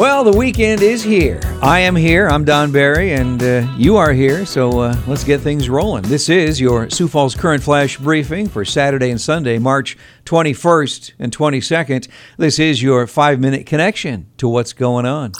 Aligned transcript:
Well, 0.00 0.24
the 0.24 0.32
weekend 0.34 0.80
is 0.80 1.02
here. 1.02 1.40
I 1.60 1.80
am 1.80 1.94
here. 1.94 2.26
I'm 2.26 2.42
Don 2.46 2.72
Barry, 2.72 3.12
and 3.12 3.42
uh, 3.42 3.70
you 3.76 3.98
are 3.98 4.14
here. 4.14 4.46
So 4.46 4.80
uh, 4.80 4.96
let's 5.06 5.24
get 5.24 5.42
things 5.42 5.68
rolling. 5.68 6.04
This 6.04 6.30
is 6.30 6.58
your 6.58 6.88
Sioux 6.88 7.06
Falls 7.06 7.34
Current 7.34 7.62
Flash 7.62 7.98
briefing 7.98 8.48
for 8.48 8.64
Saturday 8.64 9.10
and 9.10 9.20
Sunday, 9.20 9.58
March 9.58 9.98
21st 10.24 11.12
and 11.18 11.36
22nd. 11.36 12.08
This 12.38 12.58
is 12.58 12.82
your 12.82 13.06
five 13.06 13.40
minute 13.40 13.66
connection 13.66 14.26
to 14.38 14.48
what's 14.48 14.72
going 14.72 15.04
on. 15.04 15.32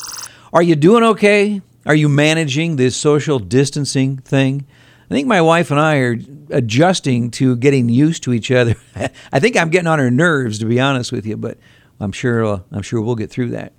Are 0.52 0.62
you 0.62 0.76
doing 0.76 1.04
okay? 1.04 1.62
Are 1.86 1.94
you 1.94 2.10
managing 2.10 2.76
this 2.76 2.94
social 2.94 3.38
distancing 3.38 4.18
thing? 4.18 4.66
I 5.10 5.14
think 5.14 5.26
my 5.26 5.40
wife 5.40 5.70
and 5.70 5.80
I 5.80 5.96
are 6.00 6.18
adjusting 6.50 7.30
to 7.30 7.56
getting 7.56 7.88
used 7.88 8.24
to 8.24 8.34
each 8.34 8.50
other. 8.50 8.76
I 9.32 9.40
think 9.40 9.56
I'm 9.56 9.70
getting 9.70 9.88
on 9.88 9.98
her 9.98 10.10
nerves, 10.10 10.58
to 10.58 10.66
be 10.66 10.78
honest 10.78 11.12
with 11.12 11.24
you, 11.24 11.38
but 11.38 11.56
I'm 11.98 12.12
sure 12.12 12.44
uh, 12.44 12.60
I'm 12.70 12.82
sure 12.82 13.00
we'll 13.00 13.14
get 13.14 13.30
through 13.30 13.52
that. 13.52 13.72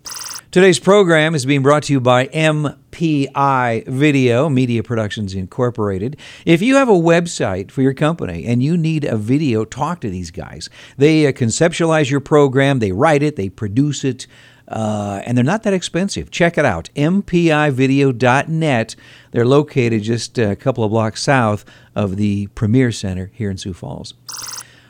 Today's 0.52 0.80
program 0.80 1.34
is 1.34 1.46
being 1.46 1.64
brought 1.64 1.84
to 1.84 1.94
you 1.94 2.02
by 2.02 2.28
MPI 2.28 3.88
Video, 3.88 4.50
Media 4.50 4.84
Productions 4.84 5.34
Incorporated. 5.34 6.18
If 6.46 6.62
you 6.62 6.76
have 6.76 6.90
a 6.90 6.92
website 6.92 7.72
for 7.72 7.82
your 7.82 7.94
company 7.94 8.44
and 8.46 8.62
you 8.62 8.76
need 8.76 9.06
a 9.06 9.16
video, 9.16 9.64
talk 9.64 10.02
to 10.02 10.10
these 10.10 10.30
guys. 10.30 10.70
They 10.98 11.26
uh, 11.26 11.32
conceptualize 11.32 12.12
your 12.12 12.20
program, 12.20 12.80
they 12.80 12.92
write 12.92 13.24
it, 13.24 13.38
they 13.38 13.48
produce 13.48 14.04
it. 14.04 14.28
Uh, 14.68 15.22
and 15.26 15.38
they're 15.38 15.46
not 15.46 15.64
that 15.64 15.74
expensive. 15.74 16.32
Check 16.32 16.58
it 16.58 16.66
out, 16.66 16.90
mpivideo.net. 16.98 18.96
They're 19.32 19.46
located 19.46 20.04
just 20.04 20.38
a 20.38 20.58
couple 20.58 20.84
of 20.84 20.92
blocks 20.92 21.24
south 21.24 21.64
of 21.96 22.18
the 22.18 22.48
Premier 22.48 22.92
Center 22.92 23.32
here 23.34 23.50
in 23.50 23.56
Sioux 23.56 23.72
Falls. 23.72 24.16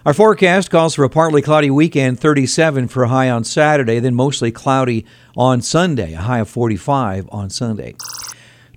Our 0.03 0.15
forecast 0.15 0.71
calls 0.71 0.95
for 0.95 1.03
a 1.03 1.09
partly 1.09 1.43
cloudy 1.43 1.69
weekend, 1.69 2.19
37 2.19 2.87
for 2.87 3.03
a 3.03 3.07
high 3.07 3.29
on 3.29 3.43
Saturday, 3.43 3.99
then 3.99 4.15
mostly 4.15 4.51
cloudy 4.51 5.05
on 5.37 5.61
Sunday, 5.61 6.13
a 6.13 6.21
high 6.21 6.39
of 6.39 6.49
45 6.49 7.29
on 7.31 7.51
Sunday. 7.51 7.93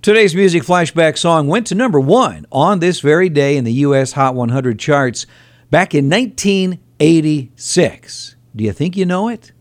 Today's 0.03 0.35
music 0.35 0.61
flashback 0.61 1.17
song 1.17 1.47
went 1.47 1.65
to 1.65 1.73
number 1.73 1.99
one 1.99 2.45
on 2.51 2.77
this 2.77 2.99
very 2.99 3.27
day 3.27 3.57
in 3.57 3.63
the 3.63 3.73
U.S. 3.73 4.11
Hot 4.11 4.35
100 4.35 4.77
charts 4.77 5.25
back 5.71 5.95
in 5.95 6.11
1986. 6.11 8.35
Do 8.55 8.63
you 8.63 8.71
think 8.71 8.95
you 8.95 9.07
know 9.07 9.27
it? 9.27 9.51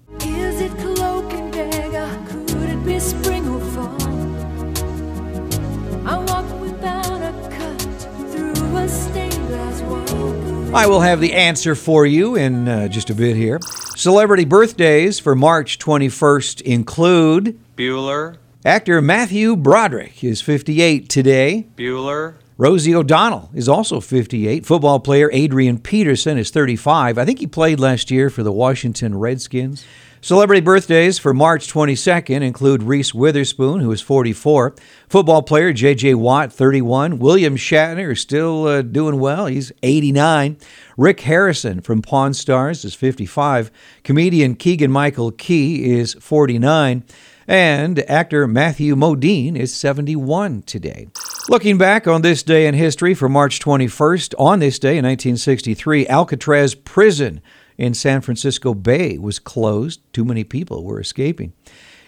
I 10.75 10.87
will 10.89 11.03
have 11.03 11.21
the 11.21 11.35
answer 11.35 11.77
for 11.77 12.05
you 12.05 12.35
in 12.35 12.67
uh, 12.67 12.89
just 12.89 13.09
a 13.09 13.15
bit 13.15 13.37
here. 13.37 13.61
Celebrity 13.95 14.45
birthdays 14.45 15.21
for 15.21 15.37
March 15.37 15.79
21st 15.79 16.63
include 16.63 17.61
Bueller, 17.77 18.39
actor 18.65 19.01
Matthew 19.01 19.55
Broderick 19.55 20.25
is 20.25 20.41
58 20.41 21.09
today. 21.09 21.69
Bueller, 21.77 22.35
Rosie 22.59 22.93
O'Donnell 22.93 23.51
is 23.55 23.69
also 23.69 24.01
58. 24.01 24.67
Football 24.67 24.99
player 24.99 25.31
Adrian 25.33 25.79
Peterson 25.79 26.37
is 26.39 26.51
35. 26.51 27.19
I 27.19 27.25
think 27.25 27.39
he 27.39 27.47
played 27.47 27.79
last 27.79 28.11
year 28.11 28.29
for 28.29 28.43
the 28.43 28.53
Washington 28.53 29.17
Redskins. 29.17 29.85
Celebrity 30.25 30.63
birthdays 30.63 31.19
for 31.19 31.35
March 31.35 31.71
22nd 31.71 32.41
include 32.41 32.83
Reese 32.83 33.13
Witherspoon, 33.13 33.81
who 33.81 33.93
is 33.93 34.01
44. 34.01 34.75
Football 35.07 35.43
player 35.43 35.71
J.J. 35.71 36.15
Watt, 36.15 36.51
31. 36.51 37.19
William 37.19 37.57
Shatner 37.57 38.13
is 38.13 38.21
still 38.23 38.67
uh, 38.67 38.81
doing 38.81 39.21
well. 39.21 39.45
He's 39.45 39.71
89. 39.83 40.57
Rick 40.97 41.21
Harrison 41.21 41.83
from 41.83 42.01
Pawn 42.01 42.33
Stars 42.33 42.87
is 42.87 42.95
55. 42.95 43.71
Comedian 44.03 44.55
Keegan 44.55 44.91
Michael 44.91 45.31
Key 45.31 45.93
is 45.93 46.15
49. 46.15 47.05
And 47.47 48.11
actor 48.11 48.49
Matthew 48.49 48.97
Modine 48.97 49.57
is 49.57 49.75
71 49.75 50.63
today. 50.63 51.09
Looking 51.47 51.77
back 51.77 52.07
on 52.07 52.23
this 52.23 52.43
day 52.43 52.67
in 52.67 52.73
history 52.73 53.13
for 53.13 53.29
March 53.29 53.61
21st, 53.61 54.35
on 54.39 54.61
this 54.61 54.79
day 54.79 54.97
in 54.97 55.05
1963, 55.05 56.09
Alcatraz 56.09 56.75
Prison 56.75 57.43
in 57.77 57.93
San 57.93 58.23
Francisco 58.23 58.73
Bay 58.73 59.19
was 59.19 59.39
closed. 59.39 60.01
Too 60.15 60.25
many 60.25 60.43
people 60.43 60.85
were 60.85 60.99
escaping. 60.99 61.53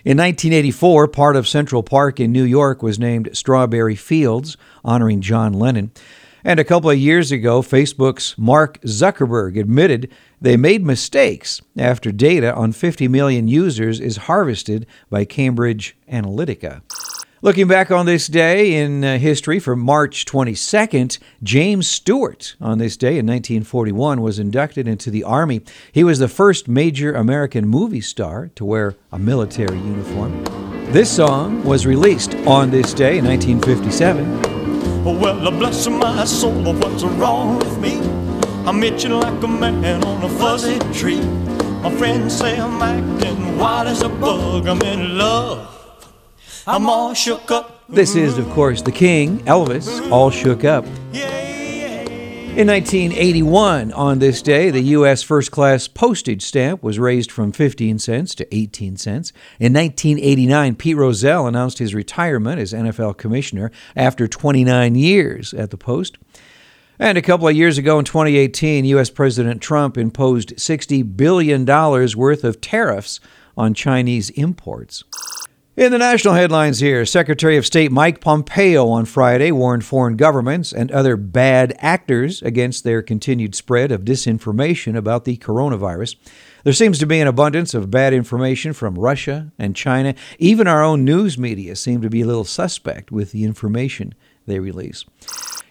In 0.07 0.17
1984, 0.17 1.09
part 1.09 1.37
of 1.37 1.47
Central 1.47 1.83
Park 1.83 2.19
in 2.19 2.33
New 2.33 2.45
York 2.45 2.83
was 2.83 2.99
named 2.99 3.29
Strawberry 3.35 3.95
Fields, 3.95 4.57
honoring 4.83 5.21
John 5.21 5.53
Lennon. 5.53 5.91
And 6.43 6.59
a 6.59 6.65
couple 6.65 6.89
of 6.89 6.97
years 6.97 7.31
ago, 7.31 7.61
Facebook's 7.61 8.39
Mark 8.39 8.81
Zuckerberg 8.83 9.61
admitted 9.61 10.11
they 10.41 10.57
made 10.57 10.83
mistakes 10.83 11.61
after 11.77 12.11
data 12.11 12.55
on 12.55 12.73
50 12.73 13.07
million 13.09 13.49
users 13.49 14.01
is 14.01 14.17
harvested 14.17 14.87
by 15.11 15.27
Cambridge 15.27 15.95
Analytica. 16.11 16.81
Looking 17.43 17.69
back 17.69 17.91
on 17.91 18.07
this 18.07 18.29
day 18.29 18.77
in 18.77 19.05
uh, 19.05 19.19
history 19.19 19.59
for 19.59 19.77
March 19.77 20.25
22nd, 20.25 21.19
James 21.43 21.87
Stewart 21.87 22.57
on 22.63 22.79
this 22.79 22.97
day 22.97 23.19
in 23.19 23.27
1941 23.27 24.23
was 24.23 24.39
inducted 24.39 24.89
into 24.89 25.11
the 25.11 25.23
Army. 25.23 25.61
He 25.93 26.03
was 26.03 26.19
the 26.19 26.29
first 26.29 26.67
major 26.67 27.13
American 27.13 27.69
movie 27.69 28.01
star 28.01 28.51
to 28.55 28.65
wear 28.65 28.95
a 29.13 29.19
military 29.19 29.77
uniform. 29.77 30.45
This 30.93 31.15
song 31.15 31.63
was 31.63 31.85
released 31.85 32.35
on 32.47 32.71
this 32.71 32.95
day 32.95 33.19
in 33.19 33.27
1957. 33.27 35.05
Well, 35.05 35.51
bless 35.51 35.87
my 35.89 36.25
soul, 36.25 36.73
what's 36.73 37.05
wrong 37.05 37.59
with 37.59 37.79
me? 37.79 37.99
I'm 38.67 38.83
itching 38.83 39.13
like 39.13 39.43
a 39.43 39.47
man 39.47 40.03
on 40.05 40.25
a 40.25 40.29
fuzzy 40.39 40.79
tree. 40.99 41.21
My 41.83 41.95
friends 41.97 42.39
say 42.39 42.59
I'm 42.59 42.81
acting 42.81 43.59
wild 43.59 43.89
as 43.89 44.01
a 44.01 44.09
bug. 44.09 44.67
I'm 44.67 44.81
in 44.81 45.19
love. 45.19 45.76
I'm 46.69 46.89
all 46.89 47.15
shook 47.15 47.53
up. 47.53 47.85
This 47.89 48.17
is, 48.17 48.39
of 48.39 48.51
course, 48.51 48.83
the 48.83 48.91
King, 48.91 49.39
Elvis, 49.45 50.11
all 50.11 50.31
shook 50.31 50.65
up. 50.65 50.85
In 51.15 52.67
1981, 52.67 53.93
on 53.93 54.19
this 54.19 54.43
day, 54.43 54.71
the 54.71 54.81
U.S. 54.81 55.23
first 55.23 55.53
class 55.53 55.87
postage 55.87 56.43
stamp 56.43 56.83
was 56.83 56.99
raised 56.99 57.31
from 57.31 57.53
15 57.53 58.01
cents 58.01 58.35
to 58.35 58.53
18 58.53 58.97
cents. 58.97 59.33
In 59.61 59.73
1989, 59.75 60.75
Pete 60.75 60.97
Rozelle 60.97 61.47
announced 61.47 61.79
his 61.79 61.95
retirement 61.95 62.59
as 62.59 62.73
NFL 62.73 63.17
commissioner 63.17 63.71
after 63.95 64.27
29 64.27 64.97
years 64.97 65.55
at 65.55 65.71
the 65.71 65.77
post. 65.77 66.19
And 66.99 67.17
a 67.17 67.23
couple 67.23 67.47
of 67.47 67.55
years 67.55 67.79
ago 67.79 68.01
in 68.01 68.05
2018, 68.05 68.85
U.S. 68.87 69.11
President 69.11 69.63
Trump 69.63 69.97
imposed 69.97 70.57
$60 70.57 71.17
billion 71.17 71.65
worth 71.65 72.43
of 72.43 72.61
tariffs 72.61 73.21
on 73.57 73.73
Chinese 73.73 74.31
imports. 74.31 75.05
In 75.77 75.93
the 75.93 75.99
national 75.99 76.33
headlines 76.33 76.81
here, 76.81 77.05
Secretary 77.05 77.59
of 77.59 77.67
State 77.67 77.93
Mike 77.93 78.23
Pompeo 78.23 78.89
on 78.89 79.05
Friday 79.05 79.53
warned 79.53 79.85
foreign 79.85 80.17
governments 80.17 80.73
and 80.73 80.91
other 80.91 81.19
bad 81.19 81.75
actors 81.81 82.41
against 82.41 82.83
their 82.83 83.03
continued 83.03 83.55
spread 83.55 83.93
of 83.93 84.01
disinformation 84.01 84.97
about 84.97 85.27
the 85.27 85.37
coronavirus. 85.37 86.17
There 86.65 86.73
seems 86.73 86.99
to 87.01 87.07
be 87.07 87.21
an 87.21 87.29
abundance 87.29 87.75
of 87.75 87.91
bad 87.91 88.15
information 88.15 88.73
from 88.73 88.95
Russia 88.95 89.53
and 89.59 89.77
China. 89.77 90.15
Even 90.39 90.67
our 90.67 90.83
own 90.83 91.05
news 91.05 91.37
media 91.37 91.77
seem 91.77 92.01
to 92.01 92.09
be 92.09 92.23
a 92.23 92.27
little 92.27 92.45
suspect 92.45 93.13
with 93.13 93.33
the 93.33 93.45
information 93.45 94.15
they 94.47 94.59
release. 94.59 95.05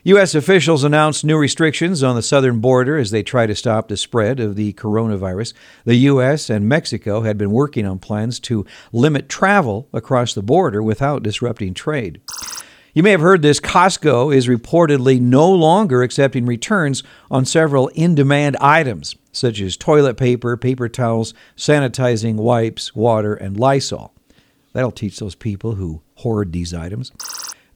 U.S. 0.08 0.36
officials 0.36 0.84
announced 0.84 1.26
new 1.26 1.36
restrictions 1.36 2.04
on 2.04 2.16
the 2.16 2.22
southern 2.22 2.60
border 2.60 2.96
as 2.96 3.10
they 3.10 3.24
try 3.24 3.48
to 3.48 3.56
stop 3.56 3.88
the 3.88 3.98
spread 3.98 4.40
of 4.40 4.56
the 4.56 4.72
coronavirus. 4.74 5.54
The 5.84 5.96
U.S. 5.96 6.48
and 6.48 6.70
Mexico 6.70 7.22
had 7.22 7.40
been 7.40 7.50
working 7.50 7.88
on 7.88 7.98
plans 7.98 8.40
to 8.42 8.68
limit 8.94 9.30
travel 9.30 9.90
across 9.92 10.36
the 10.36 10.44
border 10.44 10.84
without 10.84 11.24
disrupting 11.24 11.74
trade. 11.74 12.22
You 12.94 13.02
may 13.02 13.10
have 13.10 13.22
heard 13.22 13.42
this 13.42 13.60
Costco 13.60 14.34
is 14.34 14.48
reportedly 14.48 15.20
no 15.20 15.52
longer 15.52 16.04
accepting 16.04 16.46
returns 16.46 17.02
on 17.32 17.44
several 17.44 17.88
in 17.96 18.14
demand 18.14 18.58
items, 18.58 19.16
such 19.32 19.60
as 19.60 19.76
toilet 19.76 20.18
paper, 20.18 20.56
paper 20.56 20.88
towels, 20.88 21.34
sanitizing 21.58 22.36
wipes, 22.36 22.96
water, 22.96 23.34
and 23.34 23.60
Lysol. 23.60 24.14
That'll 24.74 24.92
teach 24.92 25.18
those 25.18 25.34
people 25.34 25.74
who 25.74 26.04
hoard 26.18 26.52
these 26.52 26.76
items. 26.76 27.12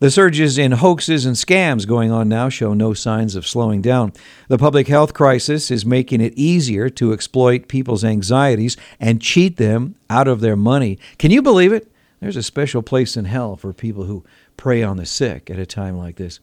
The 0.01 0.10
surges 0.10 0.57
in 0.57 0.72
hoaxes 0.72 1.25
and 1.25 1.36
scams 1.36 1.86
going 1.86 2.10
on 2.10 2.30
now 2.30 2.48
show 2.48 2.74
no 2.74 2.94
signs 2.94 3.36
of 3.36 3.46
slowing 3.46 3.81
down. 3.81 4.13
The 4.48 4.57
public 4.57 4.88
health 4.88 5.13
crisis 5.13 5.69
is 5.69 5.86
making 5.86 6.22
it 6.22 6.34
easier 6.38 6.90
to 6.92 7.12
exploit 7.12 7.68
people's 7.68 8.06
anxieties 8.06 8.78
and 8.98 9.22
cheat 9.22 9.57
them 9.57 9.96
out 10.10 10.30
of 10.30 10.40
their 10.40 10.56
money. 10.56 11.00
Can 11.18 11.31
you 11.31 11.42
believe 11.42 11.74
it? 11.74 11.92
There's 12.22 12.38
a 12.38 12.44
special 12.44 12.81
place 12.81 13.18
in 13.18 13.25
hell 13.25 13.57
for 13.57 13.74
people 13.74 14.06
who 14.06 14.24
prey 14.56 14.84
on 14.84 14.96
the 14.96 15.06
sick 15.06 15.50
at 15.50 15.60
a 15.60 15.66
time 15.66 15.98
like 15.98 16.16
this. 16.16 16.40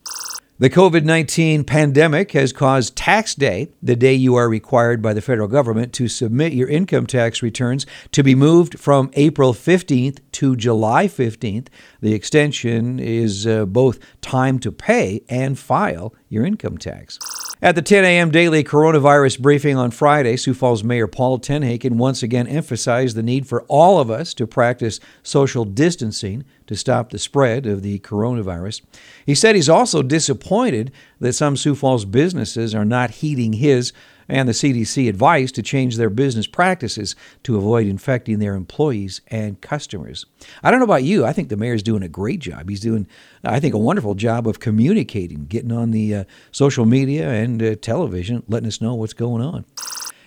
The 0.58 0.70
COVID 0.70 1.04
19 1.04 1.64
pandemic 1.64 2.32
has 2.32 2.50
caused 2.50 2.96
Tax 2.96 3.34
Day, 3.34 3.68
the 3.82 3.94
day 3.94 4.14
you 4.14 4.36
are 4.36 4.48
required 4.48 5.02
by 5.02 5.12
the 5.12 5.20
federal 5.20 5.48
government 5.48 5.92
to 5.92 6.08
submit 6.08 6.54
your 6.54 6.66
income 6.66 7.06
tax 7.06 7.42
returns, 7.42 7.84
to 8.12 8.22
be 8.22 8.34
moved 8.34 8.80
from 8.80 9.10
April 9.12 9.52
15th 9.52 10.20
to 10.32 10.56
July 10.56 11.08
15th. 11.08 11.68
The 12.00 12.14
extension 12.14 12.98
is 12.98 13.46
uh, 13.46 13.66
both 13.66 13.98
time 14.22 14.58
to 14.60 14.72
pay 14.72 15.20
and 15.28 15.58
file 15.58 16.14
your 16.30 16.46
income 16.46 16.78
tax. 16.78 17.18
At 17.62 17.74
the 17.74 17.80
10 17.80 18.04
a.m. 18.04 18.30
daily 18.30 18.62
coronavirus 18.62 19.40
briefing 19.40 19.78
on 19.78 19.90
Friday, 19.90 20.36
Sioux 20.36 20.52
Falls 20.52 20.84
Mayor 20.84 21.06
Paul 21.06 21.38
Tenhaken 21.38 21.92
once 21.92 22.22
again 22.22 22.46
emphasized 22.46 23.16
the 23.16 23.22
need 23.22 23.46
for 23.46 23.62
all 23.62 23.98
of 23.98 24.10
us 24.10 24.34
to 24.34 24.46
practice 24.46 25.00
social 25.22 25.64
distancing 25.64 26.44
to 26.66 26.76
stop 26.76 27.08
the 27.08 27.18
spread 27.18 27.64
of 27.64 27.80
the 27.80 27.98
coronavirus. 28.00 28.82
He 29.24 29.34
said 29.34 29.54
he's 29.54 29.70
also 29.70 30.02
disappointed 30.02 30.92
that 31.18 31.32
some 31.32 31.56
Sioux 31.56 31.74
Falls 31.74 32.04
businesses 32.04 32.74
are 32.74 32.84
not 32.84 33.10
heeding 33.10 33.54
his 33.54 33.94
and 34.28 34.48
the 34.48 34.52
CDC 34.52 35.08
advice 35.08 35.52
to 35.52 35.62
change 35.62 35.96
their 35.96 36.10
business 36.10 36.46
practices 36.46 37.16
to 37.44 37.56
avoid 37.56 37.86
infecting 37.86 38.38
their 38.38 38.54
employees 38.54 39.20
and 39.28 39.60
customers. 39.60 40.26
I 40.62 40.70
don't 40.70 40.80
know 40.80 40.84
about 40.84 41.04
you. 41.04 41.24
I 41.24 41.32
think 41.32 41.48
the 41.48 41.56
mayor's 41.56 41.82
doing 41.82 42.02
a 42.02 42.08
great 42.08 42.40
job. 42.40 42.68
He's 42.68 42.80
doing, 42.80 43.06
I 43.44 43.60
think, 43.60 43.74
a 43.74 43.78
wonderful 43.78 44.14
job 44.14 44.46
of 44.46 44.60
communicating, 44.60 45.46
getting 45.46 45.72
on 45.72 45.90
the 45.90 46.14
uh, 46.14 46.24
social 46.52 46.84
media 46.84 47.30
and 47.30 47.62
uh, 47.62 47.76
television, 47.76 48.42
letting 48.48 48.68
us 48.68 48.80
know 48.80 48.94
what's 48.94 49.14
going 49.14 49.42
on. 49.42 49.64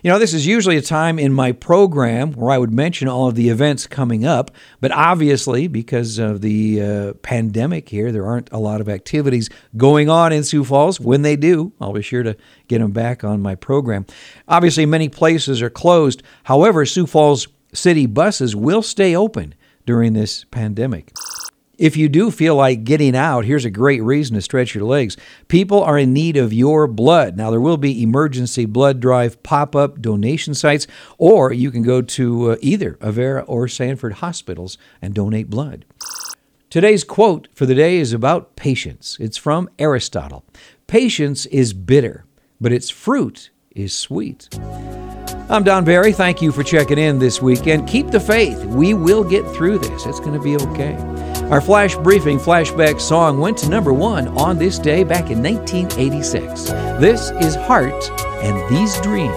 You 0.01 0.10
know, 0.10 0.19
this 0.19 0.34
is 0.34 0.48
usually 0.48 0.78
a 0.78 0.81
time 0.81 1.19
in 1.19 1.34
my 1.34 1.51
program 1.51 2.31
where 2.31 2.51
I 2.51 2.57
would 2.57 2.72
mention 2.72 3.10
all 3.10 3.28
of 3.28 3.36
the 3.36 3.50
events 3.50 3.86
coming 3.86 4.25
up, 4.25 4.50
but 4.80 4.94
obviously, 4.94 5.68
because 5.68 6.19
of 6.19 6.40
the 6.40 6.81
uh, 6.81 7.13
pandemic 7.16 7.90
here, 7.90 8.13
there 8.13 8.25
aren't 8.25 8.50
a 8.54 8.60
lot 8.60 8.80
of 8.80 8.88
activities 8.88 9.50
going 9.75 10.10
on 10.10 10.31
in 10.31 10.46
Sioux 10.46 10.63
Falls. 10.63 11.01
When 11.01 11.24
they 11.24 11.36
do, 11.36 11.74
I'll 11.81 11.92
be 11.92 12.01
sure 12.01 12.24
to 12.24 12.38
get 12.69 12.80
them 12.80 12.92
back 12.92 13.25
on 13.25 13.42
my 13.42 13.56
program. 13.56 14.06
Obviously, 14.48 14.86
many 14.86 15.10
places 15.10 15.62
are 15.62 15.69
closed. 15.69 16.24
However, 16.44 16.86
Sioux 16.86 17.06
Falls 17.06 17.50
city 17.74 18.06
buses 18.06 18.56
will 18.56 18.81
stay 18.81 19.18
open 19.18 19.54
during 19.86 20.13
this 20.13 20.46
pandemic. 20.46 21.12
If 21.80 21.96
you 21.96 22.10
do 22.10 22.30
feel 22.30 22.58
like 22.58 22.84
getting 22.84 23.16
out, 23.16 23.46
here's 23.46 23.64
a 23.64 23.70
great 23.70 24.04
reason 24.04 24.36
to 24.36 24.42
stretch 24.42 24.76
your 24.76 24.84
legs. 24.84 25.16
People 25.48 25.81
are 25.81 25.98
in 25.98 26.12
need 26.12 26.36
of 26.36 26.52
your 26.52 26.88
blood. 26.88 27.38
Now, 27.38 27.50
there 27.50 27.62
will 27.62 27.78
be 27.78 28.04
emergency 28.04 28.66
blood 28.66 29.00
drive 29.00 29.42
pop 29.44 29.78
up 29.78 30.02
donation 30.02 30.54
sites, 30.54 30.88
or 31.18 31.54
you 31.54 31.72
can 31.72 31.81
go 31.81 32.02
to 32.02 32.52
uh, 32.52 32.58
either 32.60 32.96
Avera 32.96 33.46
or 33.48 33.70
Sanford 33.70 34.16
hospitals 34.16 34.78
and 35.02 35.14
donate 35.14 35.50
blood. 35.50 35.86
Today's 36.70 37.06
quote 37.06 37.48
for 37.56 37.66
the 37.66 37.76
day 37.76 37.96
is 37.96 38.12
about 38.12 38.58
patience. 38.58 39.16
It's 39.22 39.38
from 39.38 39.70
Aristotle 39.80 40.44
Patience 40.88 41.46
is 41.46 41.72
bitter, 41.72 42.25
but 42.60 42.74
its 42.74 42.90
fruit 42.90 43.52
is 43.72 43.96
sweet. 43.98 44.50
I'm 45.50 45.64
Don 45.64 45.86
Barry. 45.86 46.12
Thank 46.12 46.42
you 46.42 46.52
for 46.52 46.62
checking 46.62 46.98
in 46.98 47.20
this 47.20 47.42
weekend. 47.42 47.88
Keep 47.88 48.12
the 48.12 48.20
faith. 48.20 48.66
We 48.66 48.94
will 48.94 49.24
get 49.24 49.50
through 49.56 49.80
this. 49.80 50.06
It's 50.06 50.20
going 50.20 50.34
to 50.34 50.42
be 50.42 50.58
okay. 50.58 51.19
Our 51.50 51.62
flash 51.62 51.96
briefing 51.96 52.38
flashback 52.38 53.01
song 53.01 53.40
went 53.40 53.57
to 53.60 53.69
number 53.69 53.92
one 53.92 54.28
on 54.38 54.60
this 54.60 54.78
day 54.78 55.04
back 55.04 55.31
in 55.31 55.42
1986. 55.42 56.66
This 57.00 57.31
is 57.42 57.56
Heart 57.56 58.12
and 58.44 58.69
These 58.69 59.01
Dreams. 59.01 59.34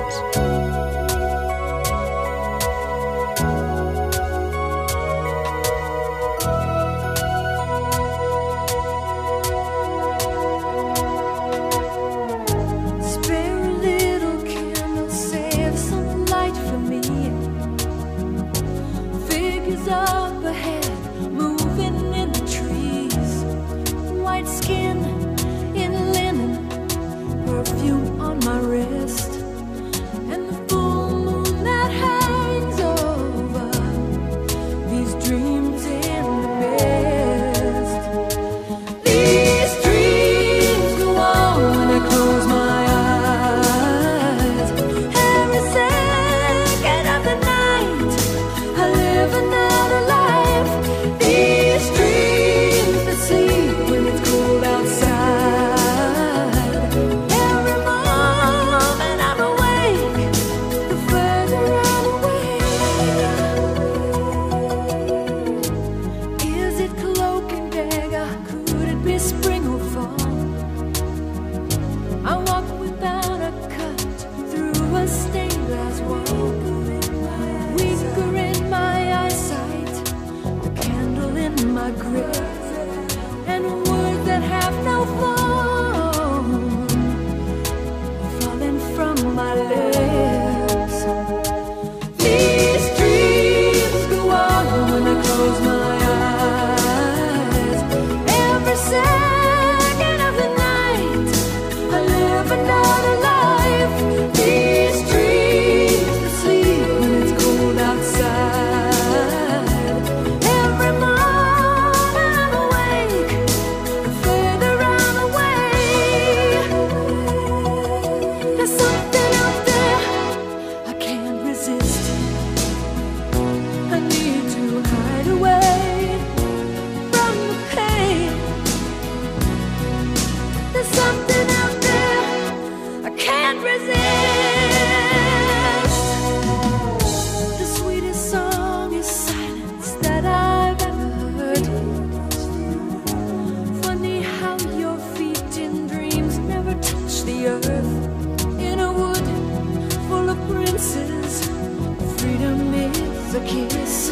Kiss. 153.46 154.10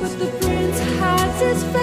But 0.00 0.18
the 0.18 0.26
prince 0.40 0.80
hides 0.98 1.40
his. 1.40 1.81